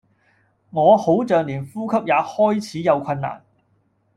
[0.71, 3.45] 我好像連呼吸也開始有困難